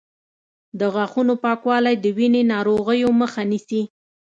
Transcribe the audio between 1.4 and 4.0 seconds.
پاکوالی د وینې ناروغیو مخه نیسي.